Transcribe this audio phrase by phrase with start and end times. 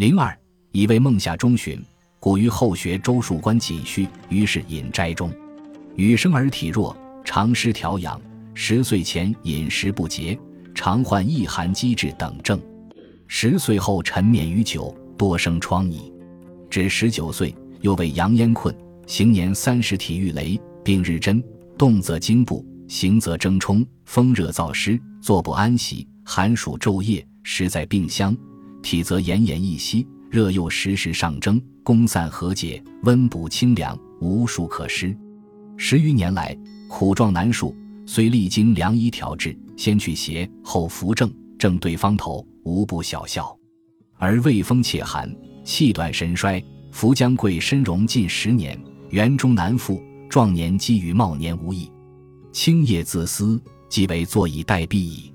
[0.00, 0.34] 零二，
[0.72, 1.78] 以为梦下中旬，
[2.18, 5.30] 故于后学周树观锦序，于是隐斋中。
[5.94, 8.18] 余生儿体弱，常失调养。
[8.54, 10.38] 十岁前饮食不节，
[10.74, 12.58] 常患易寒积滞等症。
[13.26, 16.10] 十岁后沉湎于酒，多生疮痍。
[16.70, 18.74] 至十九岁，又为阳烟困。
[19.06, 21.44] 行年三十，体欲雷，病日针，
[21.76, 28.34] 动则惊怖，行则争冲，风热燥湿，坐不安息，寒暑昼夜，实在病相。
[28.82, 35.16] 体则奄奄一息，热又时时上蒸，攻散和解，温补清凉，无术可施。
[35.76, 36.56] 十余年来，
[36.88, 37.74] 苦状难述，
[38.06, 43.56] 虽历经良医调治，先去邪，后扶正，正对方头，无不小效。
[44.18, 45.34] 而胃风且寒，
[45.64, 48.78] 气短神衰，扶将贵身荣近十年。
[49.10, 51.90] 元中难复，壮年积与茂年无异。
[52.52, 55.32] 青叶自思，即为坐以待毙矣。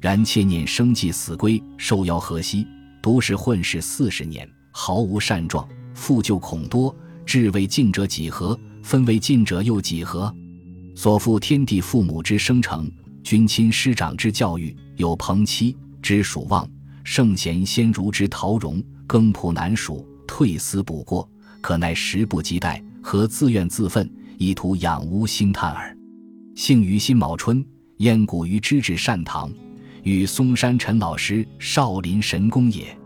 [0.00, 2.66] 然切念生计死归，受邀何惜？
[3.02, 5.66] 独是混世四十年，毫无善状。
[5.94, 6.94] 复旧恐多，
[7.26, 8.58] 至为尽者几何？
[8.82, 10.32] 分为尽者又几何？
[10.94, 12.90] 所负天地父母之生成，
[13.22, 16.68] 君亲师长之教育，有朋妻之属望，
[17.02, 21.28] 圣贤先儒之陶容，耕仆难属，退思补过，
[21.60, 22.82] 可奈时不及待。
[23.02, 24.08] 何自怨自愤，
[24.38, 25.96] 以图养吾兴叹耳？
[26.54, 27.64] 幸于辛卯春，
[27.98, 29.50] 燕谷于知至善堂，
[30.08, 32.96] 与嵩山陈老师少林神功也。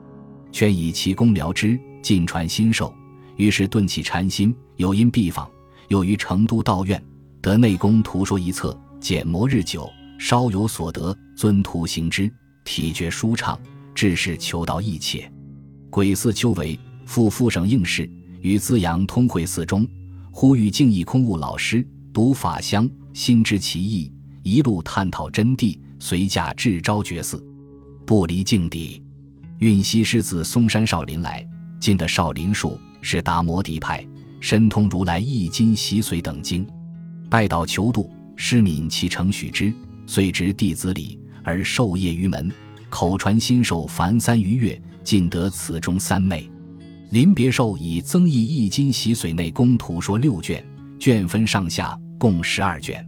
[0.53, 2.95] 劝以其功疗之，尽传心授。
[3.37, 5.51] 于是顿起禅心，有因必访。
[5.89, 7.03] 又于成都道院
[7.41, 12.33] 得内功图说一册，简磨日久，稍有所得，遵图行之，
[12.65, 13.59] 体觉舒畅，
[13.95, 15.31] 至是求道一切。
[15.91, 18.09] 鬼寺秋为复复省应试。
[18.43, 19.87] 于资阳通会寺中，
[20.31, 24.13] 呼吁敬意空悟老师读法香，心知其意，
[24.45, 27.41] 一路探讨真谛，随驾至昭觉寺，
[28.05, 29.01] 不离境地。
[29.61, 31.47] 运西师自嵩山少林来，
[31.79, 34.05] 进的少林术是达摩地派，
[34.41, 36.67] 深通如来易经习髓等经，
[37.31, 39.73] 拜道求度，师敏其承许之，
[40.05, 42.51] 遂执弟子礼而授业于门，
[42.91, 46.51] 口传心授凡三余月，尽得此中三昧。
[47.11, 50.67] 临别寿以增益易经习髓内功图说六卷，
[50.99, 53.07] 卷分上下，共十二卷。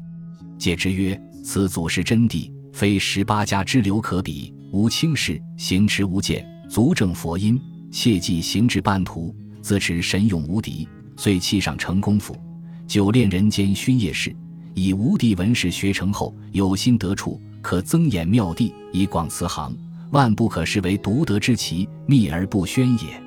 [0.57, 4.53] 解之曰：此祖师真谛，非十八家之流可比。
[4.73, 7.59] 无轻视，行持无间，足证佛音。
[7.93, 10.87] 切记行至半途，自持神勇无敌。
[11.17, 12.37] 遂气上成功夫，
[12.89, 14.35] 久练人间熏业事。
[14.75, 19.73] 以无敌文士学成后，有心得处，可增演妙谛，以广慈行。
[20.11, 23.23] 万不可视为独得之奇，秘而不宣也。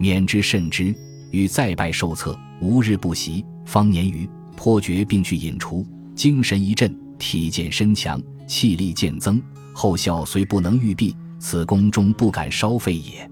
[0.00, 0.92] 免之慎之，
[1.30, 3.44] 与再拜受册，无日不习。
[3.64, 5.86] 方年余，颇觉病去隐除，
[6.16, 9.40] 精神一振，体健身强，气力渐增。
[9.72, 13.30] 后效虽不能预避，此功终不敢稍废也。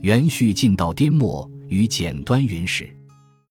[0.00, 2.88] 元序进到颠末，与简端云时。